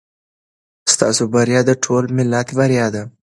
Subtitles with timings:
[0.93, 3.03] ستاسو بریا د ټول ملت بریا ده.